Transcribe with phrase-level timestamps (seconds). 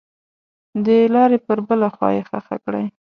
[0.85, 2.85] دلارې پر بله خوا یې ښخه کړئ.